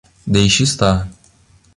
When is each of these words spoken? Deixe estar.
Deixe 0.25 0.63
estar. 0.63 1.07